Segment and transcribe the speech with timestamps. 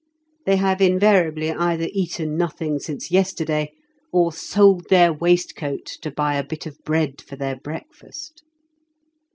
[0.47, 3.71] They have invariably either eaten nothing since yesterday,
[4.11, 8.41] or sold their waist coat to buy a bit of bread for their breakfast.